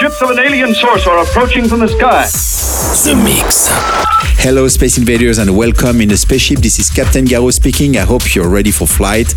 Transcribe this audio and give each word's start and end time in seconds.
Ships 0.00 0.20
of 0.20 0.28
an 0.28 0.38
alien 0.38 0.74
source 0.74 1.06
are 1.06 1.22
approaching 1.22 1.68
from 1.68 1.80
the 1.80 1.88
sky. 1.88 2.55
The 2.66 3.14
Mix. 3.14 3.68
Hello, 4.42 4.66
Space 4.66 4.98
Invaders, 4.98 5.38
and 5.38 5.56
welcome 5.56 6.00
in 6.00 6.08
the 6.08 6.16
spaceship. 6.16 6.58
This 6.58 6.80
is 6.80 6.90
Captain 6.90 7.24
Garraud 7.24 7.52
speaking. 7.52 7.96
I 7.96 8.00
hope 8.00 8.34
you're 8.34 8.48
ready 8.48 8.72
for 8.72 8.88
flight. 8.88 9.28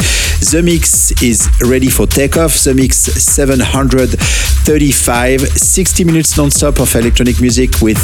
The 0.49 0.63
Mix 0.65 1.11
is 1.21 1.47
ready 1.61 1.89
for 1.89 2.07
takeoff. 2.07 2.55
The 2.63 2.73
Mix 2.73 2.97
735, 2.97 5.41
60 5.41 6.03
minutes 6.05 6.37
non-stop 6.37 6.79
of 6.79 6.95
electronic 6.95 7.39
music 7.39 7.79
with 7.83 7.99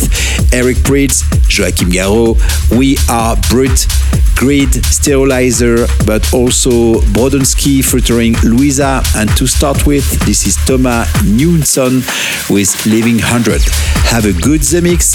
Eric 0.53 0.77
Prydz, 0.77 1.23
Joachim 1.49 1.89
Garraud. 1.89 2.37
We 2.77 2.97
are 3.09 3.35
Brut, 3.49 3.87
Grid, 4.35 4.85
Sterilizer, 4.85 5.87
but 6.05 6.31
also 6.33 7.01
Brodensky 7.15 7.83
featuring 7.83 8.35
Louisa. 8.43 9.01
And 9.15 9.27
to 9.37 9.47
start 9.47 9.87
with, 9.87 10.07
this 10.27 10.45
is 10.45 10.55
Thomas 10.67 11.09
Newson 11.23 12.03
with 12.47 12.85
Living 12.85 13.15
100. 13.15 13.63
Have 14.11 14.25
a 14.25 14.33
good 14.33 14.61
The 14.61 14.81
Mix 14.81 15.14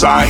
side. 0.00 0.29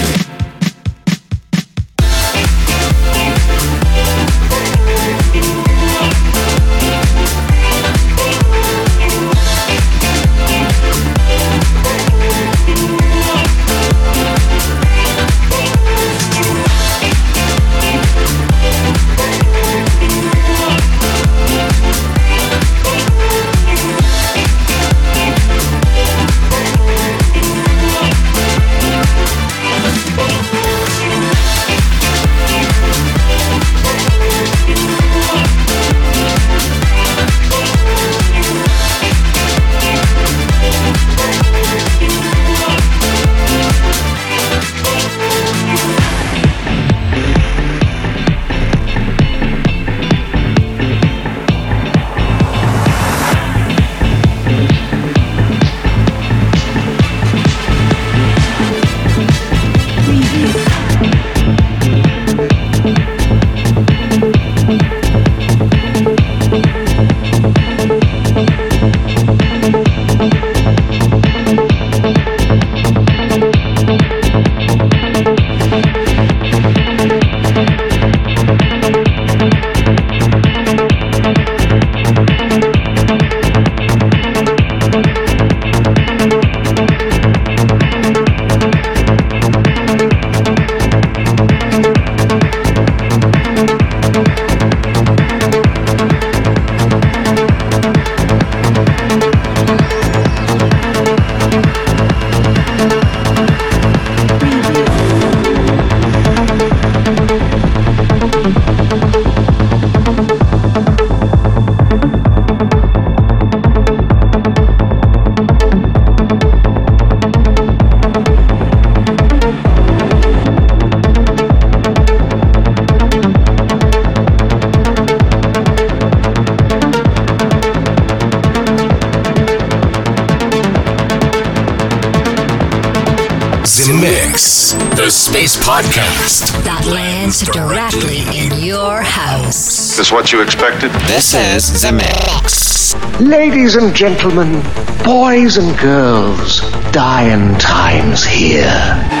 what 140.31 140.37
you 140.37 140.43
expected? 140.43 140.91
This 141.07 141.33
is 141.33 141.81
The 141.81 141.91
Mix. 141.91 142.95
Ladies 143.19 143.75
and 143.75 143.93
gentlemen, 143.93 144.61
boys 145.03 145.57
and 145.57 145.77
girls, 145.77 146.61
dying 146.91 147.57
times 147.57 148.23
here. 148.23 149.20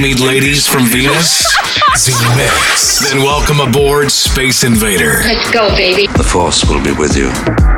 Meet 0.00 0.20
ladies 0.20 0.64
from 0.64 0.84
Venus? 0.84 1.42
Zemixx. 1.96 3.10
Then 3.10 3.24
welcome 3.24 3.58
aboard 3.58 4.12
Space 4.12 4.62
Invader. 4.62 5.22
Let's 5.24 5.50
go, 5.50 5.70
baby. 5.70 6.06
The 6.06 6.22
Force 6.22 6.64
will 6.64 6.82
be 6.84 6.92
with 6.92 7.16
you. 7.16 7.77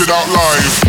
It 0.00 0.10
out 0.10 0.28
live. 0.28 0.83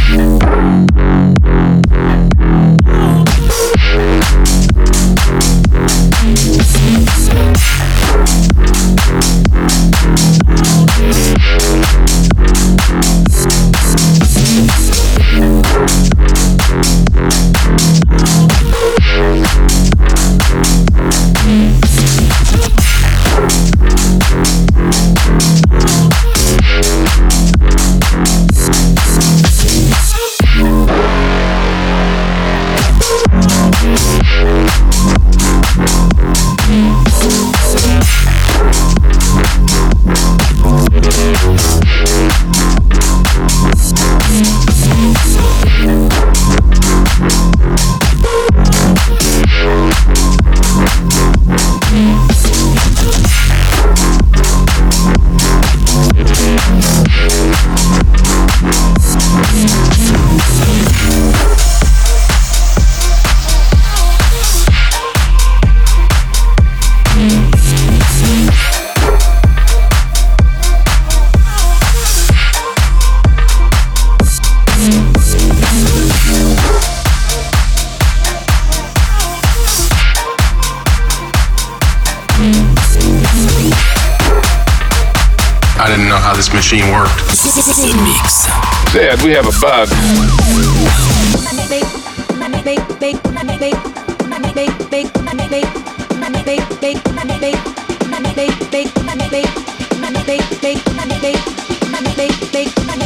We 89.26 89.32
have 89.32 89.48
a 89.48 89.60
bug. 89.60 89.90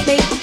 Joachim 0.09 0.38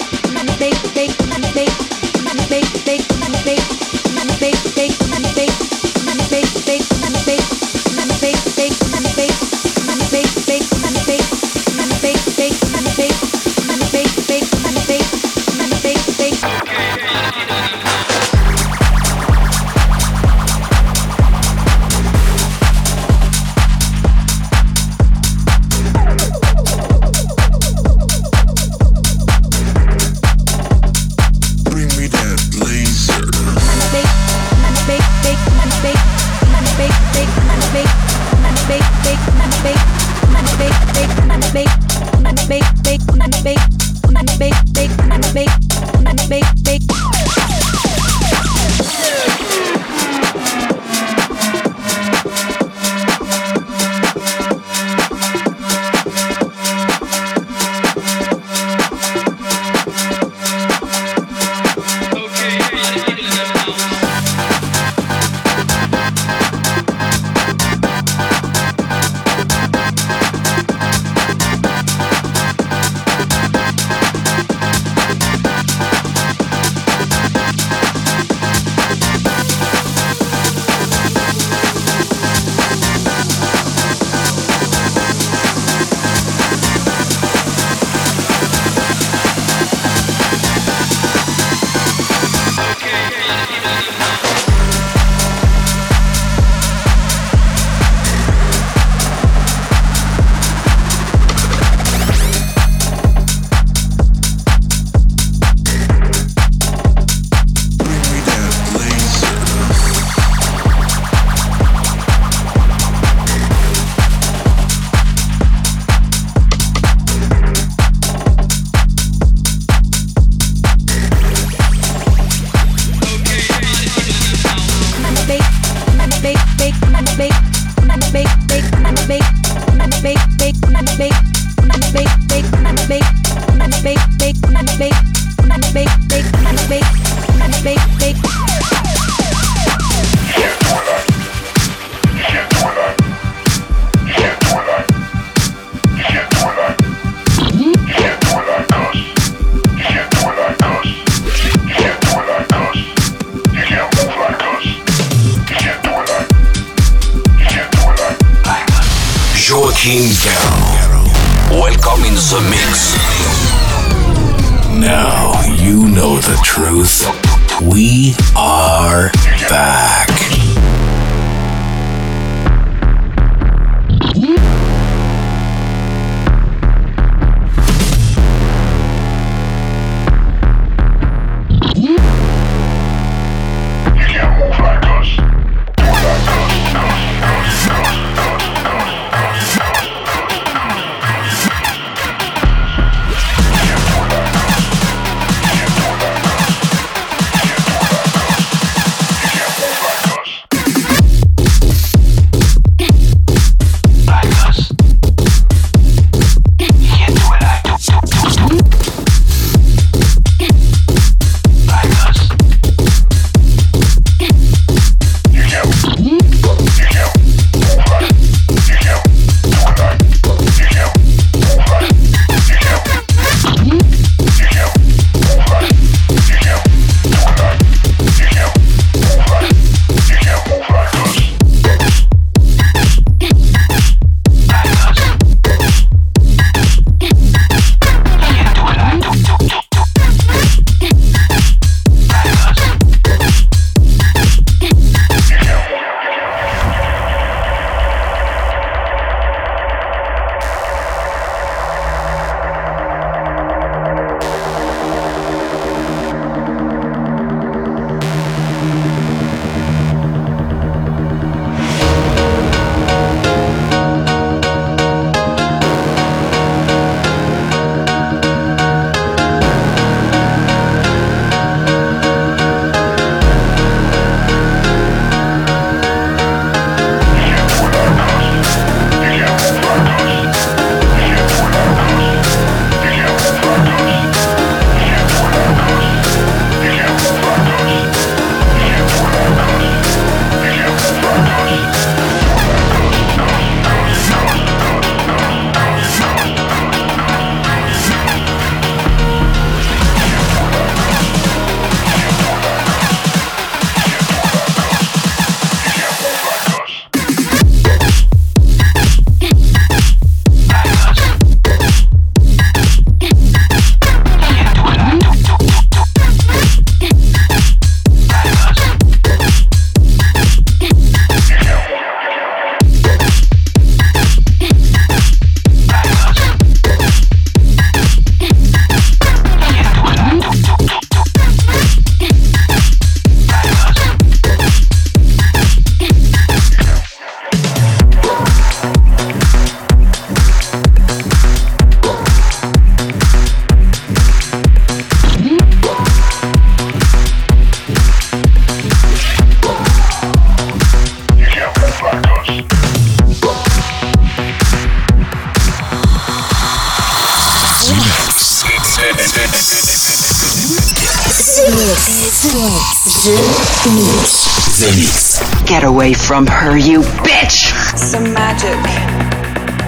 from 366.07 366.25
her, 366.25 366.57
you 366.57 366.79
bitch! 367.03 367.51
Some 367.77 368.13
magic, 368.13 368.55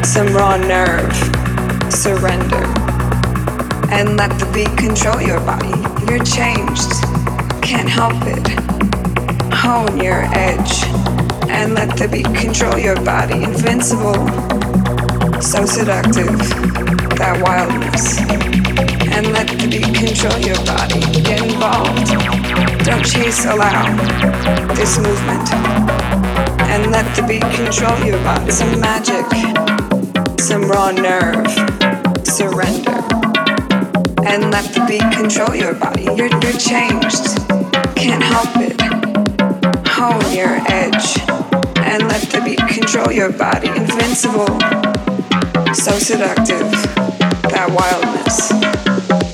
some 0.06 0.28
raw 0.28 0.56
nerve, 0.56 1.14
surrender. 1.92 2.64
And 3.92 4.16
let 4.16 4.30
the 4.40 4.50
beat 4.54 4.72
control 4.78 5.22
your 5.22 5.42
body. 5.42 5.76
You're 6.08 6.24
changed, 6.24 6.92
can't 7.62 7.90
help 7.90 8.16
it. 8.24 8.48
Hone 9.54 10.00
your 10.00 10.24
edge, 10.32 10.86
and 11.50 11.74
let 11.74 11.98
the 11.98 12.08
beat 12.08 12.34
control 12.34 12.80
your 12.80 12.96
body. 13.04 13.44
Invincible, 13.44 14.16
so 15.42 15.66
seductive, 15.66 16.40
that 17.20 17.38
wildness. 17.44 18.18
And 19.12 19.34
let 19.34 19.48
the 19.50 19.68
beat 19.68 19.94
control 19.94 20.40
your 20.40 20.56
body. 20.64 21.02
Get 21.22 21.44
involved, 21.44 22.08
don't 22.86 23.06
chase, 23.06 23.44
allow 23.44 23.84
this 24.74 24.98
movement 25.00 25.99
and 26.70 26.92
let 26.92 27.16
the 27.16 27.24
beat 27.24 27.42
control 27.56 27.98
your 28.06 28.22
body. 28.24 28.52
Some 28.52 28.80
magic, 28.80 29.26
some 30.40 30.70
raw 30.70 30.92
nerve, 30.92 31.50
surrender. 32.26 33.02
And 34.30 34.52
let 34.52 34.66
the 34.74 34.86
beat 34.88 35.08
control 35.12 35.56
your 35.56 35.74
body. 35.74 36.04
You're, 36.04 36.30
you're 36.44 36.60
changed, 36.60 37.26
can't 37.98 38.22
help 38.22 38.54
it. 38.58 38.80
Hone 39.88 40.32
your 40.32 40.62
edge, 40.70 41.18
and 41.90 42.08
let 42.08 42.22
the 42.30 42.42
beat 42.46 42.62
control 42.68 43.12
your 43.12 43.32
body. 43.32 43.70
Invincible, 43.70 44.54
so 45.74 45.98
seductive, 45.98 46.70
that 47.50 47.68
wildness. 47.74 48.52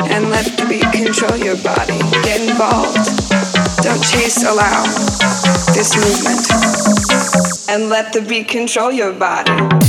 And 0.09 0.29
let 0.29 0.45
the 0.57 0.65
beat 0.69 0.89
control 0.93 1.37
your 1.37 1.57
body. 1.57 1.99
Get 2.23 2.39
involved, 2.49 3.05
don't 3.83 4.01
chase, 4.01 4.43
allow 4.43 4.83
this 5.75 5.95
movement 5.97 7.04
and 7.67 7.89
let 7.89 8.13
the 8.13 8.21
beat 8.21 8.47
control 8.47 8.91
your 8.91 9.13
body. 9.13 9.84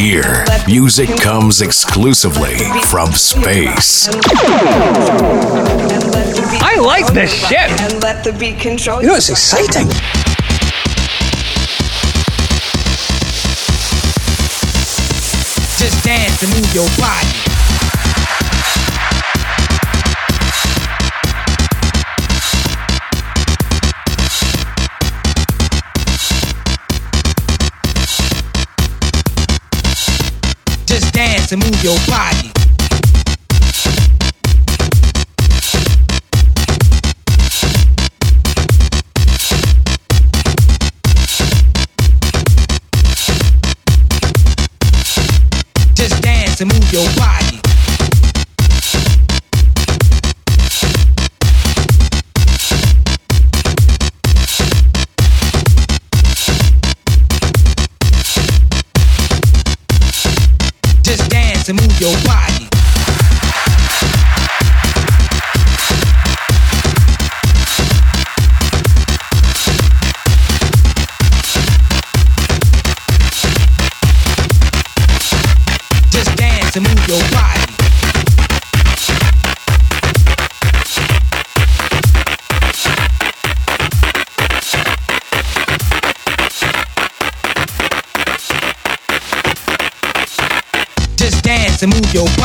Here, 0.00 0.46
music 0.66 1.10
comes 1.20 1.60
exclusively 1.60 2.56
from 2.86 3.12
space. 3.12 4.08
I 6.62 6.78
like 6.80 7.12
this 7.12 7.30
shit. 7.30 7.58
And 7.82 8.02
let 8.02 8.24
the 8.24 8.32
beat 8.32 8.58
control. 8.58 9.02
You 9.02 9.08
know, 9.08 9.16
it's 9.16 9.28
exciting. 9.28 9.90
Just 15.76 16.02
dance 16.02 16.42
and 16.44 16.54
move 16.54 16.74
your 16.74 16.88
body. 16.96 17.49
Your 31.82 31.96
body. 32.06 32.29
Your 62.00 62.16
body. 62.24 62.49
yo 92.12 92.39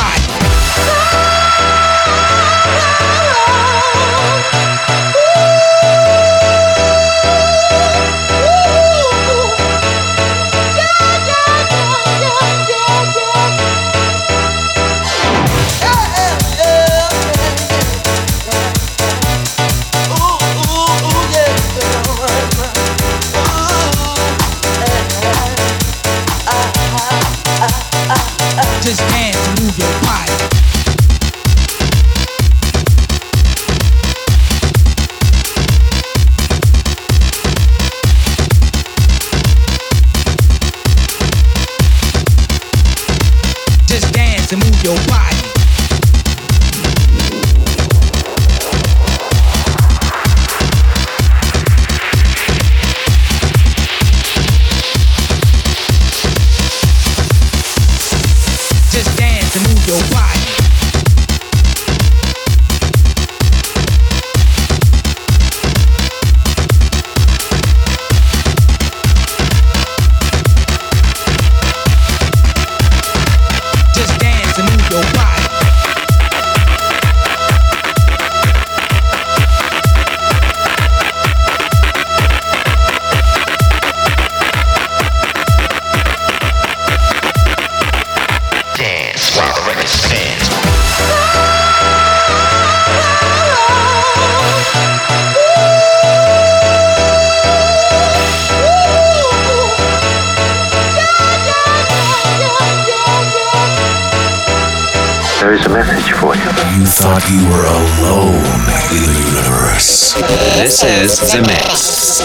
This 110.76 111.22
is 111.24 111.32
Zemixx. 111.32 112.20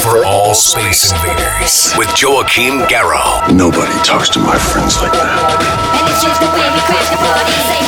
For 0.00 0.24
all 0.24 0.54
space 0.54 1.10
invaders 1.10 1.92
with 1.98 2.06
Joachim 2.16 2.86
Garraud. 2.86 3.52
Nobody 3.56 3.98
talks 4.04 4.28
to 4.28 4.38
my 4.38 4.56
friends 4.56 4.96
like 5.02 5.10
that. 5.10 5.58
And 5.98 6.08
it's 6.08 6.22
just 6.22 6.40
the 6.40 6.46
way 6.46 6.70
we 6.70 6.80
crash 6.86 7.10
the 7.10 7.16
party. 7.16 7.86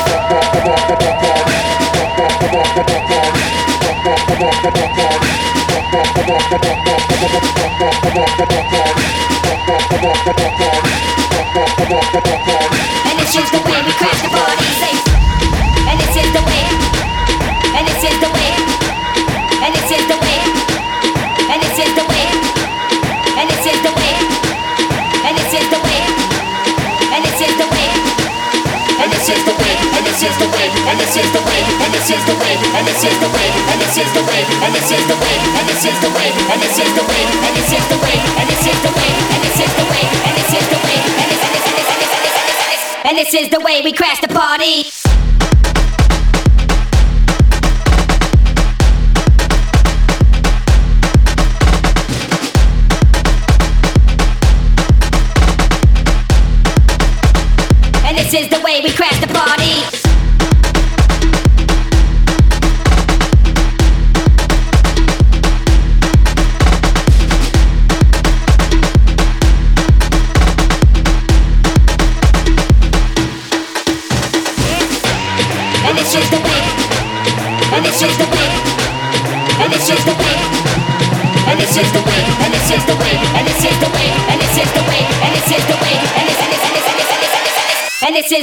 And 29.19 29.27
this 29.27 29.35
is 29.35 29.45
the 29.51 29.59
way. 29.59 29.75
And 29.91 30.07
this 30.07 30.23
is 30.23 30.37
the 30.39 30.47
way. 30.47 30.69
And 30.87 30.95
this 31.01 31.17
is 31.19 31.27
the 31.35 31.43
way. 31.43 31.59
And 31.83 31.91
this 31.91 32.07
is 32.07 32.23
the 32.23 32.39
way. 32.39 32.55
And 32.79 32.87
this 32.87 33.03
is 33.03 33.19
the 33.19 33.29
way. 33.35 33.51
And 33.67 33.81
this 33.83 33.99
is 33.99 34.15
the 34.15 34.23
way. 34.23 34.43
And 34.63 34.71
this 34.71 34.93
is 34.95 35.03
the 35.11 35.17
way. 35.19 35.35
And 35.59 35.67
this 35.67 35.83
is 35.83 35.99
the 35.99 36.13
way. 36.15 36.31
And 36.39 36.63
this 36.63 36.79
is 36.79 36.87
the 36.95 37.99
way. 37.99 38.15
And 38.39 38.47
this 38.47 38.63
is 38.63 38.79
the 38.79 38.95
way. 38.95 39.11
And 39.27 39.43
this 39.43 39.59
is 39.59 39.75
the 39.75 39.83
way. 39.91 40.05
And 40.23 40.37
this 40.39 40.53
is 40.55 40.67
the 40.71 40.79
way. 40.79 40.99
And 41.19 41.27
this 41.27 41.43
and 41.43 41.51
this 41.51 41.67
and 41.67 41.75
this 41.75 41.89
and 41.91 41.99
this 41.99 42.13
and 42.15 42.23
this 42.23 42.39
and 43.09 43.19
this 43.19 43.35
is 43.35 43.49
the 43.49 43.61
way 43.61 43.81
we 43.83 43.93
crash 43.93 44.21
the 44.21 44.29
party. 44.29 44.87
And 58.07 58.17
this 58.17 58.33
is 58.35 58.49
the 58.49 58.61
way 58.61 58.81
we 58.83 58.91
crash 58.91 59.08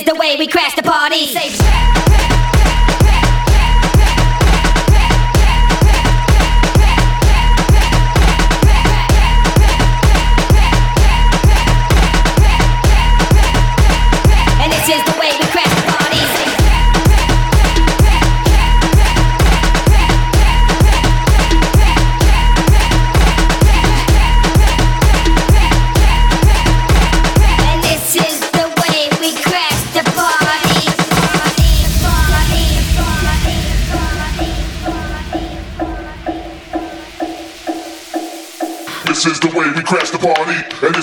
the 0.05 0.15
way 0.15 0.35
we 0.37 0.47
crash 0.47 0.75
the 0.75 0.83
party. 0.83 1.27
Say 1.27 1.44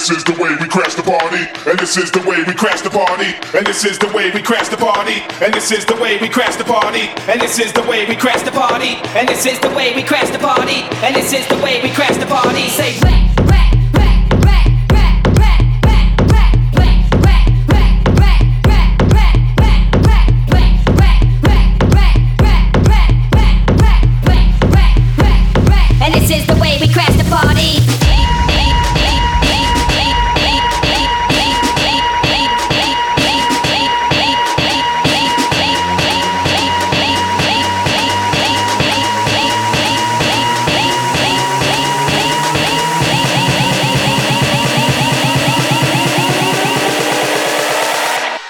this 0.03 0.19
is 0.19 0.25
the 0.25 0.43
way 0.43 0.51
we 0.59 0.67
crash 0.67 0.95
the 0.97 1.03
party, 1.03 1.47
and 1.71 1.79
this 1.79 1.97
is 1.97 2.11
the 2.11 2.19
way 2.27 2.43
we 2.43 2.55
crash 2.55 2.81
the 2.81 2.91
party, 2.91 3.39
and 3.57 3.65
this 3.65 3.85
is 3.85 4.01
the 4.01 4.09
way 4.09 4.33
we 4.33 4.43
crash 4.43 4.69
the 4.69 4.77
party, 4.77 5.23
And 5.41 5.55
this 5.55 5.71
is 5.71 5.85
the 5.85 5.95
way 5.95 6.19
we 6.19 6.29
crash 6.29 6.57
the 6.57 6.65
party. 6.65 7.07
And 7.29 7.41
this 7.41 7.61
is 7.61 7.73
the 7.73 7.83
way 7.83 8.05
we 8.09 8.17
crash 8.17 8.43
the 8.43 8.51
party. 8.51 8.99
And 9.15 9.29
this 9.29 9.47
is 9.47 9.61
the 9.61 9.71
way 9.71 9.95
we 9.95 10.03
crash 10.03 10.31
the 10.31 10.41
party. 10.41 10.83
And 11.07 11.15
this 11.15 11.33
is 11.33 11.47
the 11.47 11.57
way 11.63 11.81
we 11.83 11.91
crash 11.91 12.17
the 12.17 12.27
party. 12.27 12.69
Say 12.69 12.99
And 13.07 13.32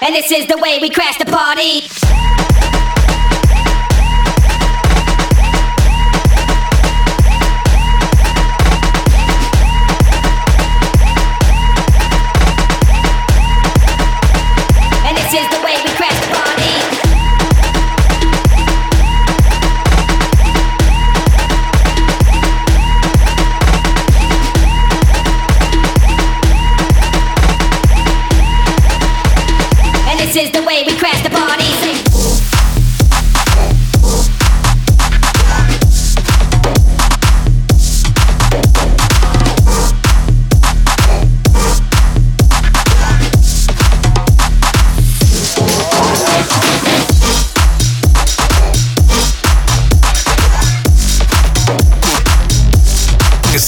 And 0.03 0.13
this 0.13 0.33
is 0.33 0.47
the 0.47 0.57
way 0.57 0.79
we 0.81 0.89
crash 0.89 1.17
the 1.17 1.25
party. 1.25 2.02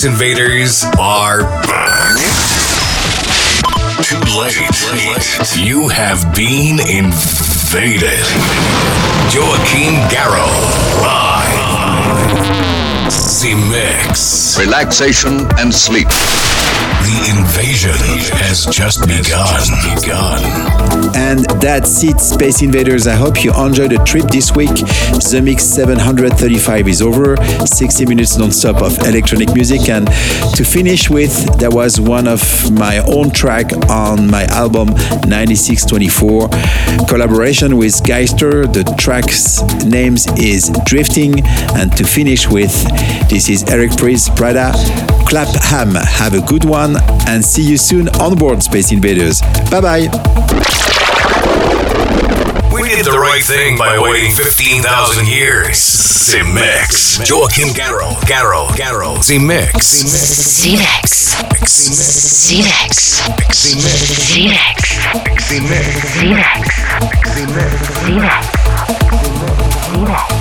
Space 0.00 0.12
Invaders 0.12 0.84
are 0.98 1.42
back. 1.42 2.16
Too 4.02 4.16
late. 4.38 4.56
You 5.58 5.88
have 5.88 6.34
been 6.34 6.80
invaded. 6.80 8.24
Joachim 9.30 9.94
Garraud. 10.08 11.02
Live. 11.02 12.30
Zemixx. 13.10 14.58
Relaxation 14.58 15.46
and 15.58 15.74
sleep. 15.74 16.08
The 16.08 17.36
invasion 17.36 17.92
has 18.40 18.64
just 18.66 19.06
begun. 19.06 19.60
begun. 20.00 20.59
And 21.20 21.40
that's 21.60 22.02
it, 22.02 22.18
Space 22.18 22.62
Invaders. 22.62 23.06
I 23.06 23.12
hope 23.12 23.44
you 23.44 23.52
enjoyed 23.52 23.90
the 23.90 24.02
trip 24.04 24.24
this 24.30 24.52
week. 24.52 24.70
Zemixx 25.20 25.60
735 25.60 26.88
is 26.88 27.02
over. 27.02 27.36
60 27.66 28.06
minutes 28.06 28.38
non-stop 28.38 28.80
of 28.80 28.98
electronic 29.00 29.54
music. 29.54 29.90
And 29.90 30.06
to 30.56 30.64
finish 30.64 31.10
with, 31.10 31.58
there 31.58 31.70
was 31.70 32.00
one 32.00 32.26
of 32.26 32.40
my 32.72 32.98
own 33.06 33.30
track 33.30 33.70
on 33.90 34.30
my 34.30 34.44
album 34.46 34.88
9624. 35.28 36.48
Collaboration 37.06 37.76
with 37.76 38.02
Geister. 38.02 38.66
The 38.66 38.84
track's 38.98 39.62
names 39.84 40.26
is 40.38 40.70
Drifting. 40.86 41.44
And 41.76 41.94
to 41.98 42.04
finish 42.04 42.48
with, 42.48 42.72
this 43.28 43.50
is 43.50 43.62
Eric 43.64 43.90
Prydz 43.90 44.34
Prada 44.36 44.72
Clapham. 45.28 45.94
Have 45.94 46.32
a 46.32 46.40
good 46.40 46.64
one 46.64 46.96
and 47.28 47.44
see 47.44 47.62
you 47.62 47.76
soon 47.76 48.08
on 48.20 48.38
board 48.38 48.62
Space 48.62 48.90
Invaders. 48.90 49.42
Bye 49.70 49.80
bye. 49.82 50.79
We 52.80 52.88
did 52.88 53.04
the 53.04 53.18
right 53.18 53.44
thing 53.44 53.76
by 53.76 53.98
waiting 53.98 54.32
15,000 54.32 55.28
years. 55.28 55.76
Zemixx. 55.76 57.28
Joachim 57.28 57.68
Garraud. 57.74 58.16
Garraud. 58.24 58.70
Garraud. 58.70 59.18
Zemixx. 59.18 60.02
Zemixx. 60.08 61.36
Zemixx. 61.68 63.20
Zemixx. 63.52 64.00
Zemixx. 65.44 66.10
Zemixx. 66.16 66.80
Invaders 69.90 70.39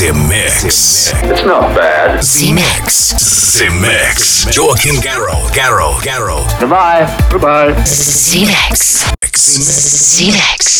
is 0.00 0.06
The 0.06 0.12
Mix. 0.28 1.12
It's 1.24 1.44
not 1.44 1.74
bad. 1.74 2.20
Zemixx. 2.20 3.58
The 3.58 3.70
Mix. 3.80 4.44
Joachim 4.56 4.96
Garraud. 4.96 5.50
Garraud. 5.52 6.00
Garraud. 6.02 6.60
Goodbye. 6.60 7.06
Goodbye. 7.30 7.72
Zemixx. 7.82 9.12
Zemixx. 9.34 10.77